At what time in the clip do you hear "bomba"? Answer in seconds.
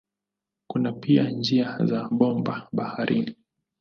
2.11-2.67